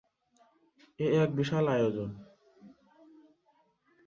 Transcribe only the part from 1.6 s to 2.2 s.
আয়োজন।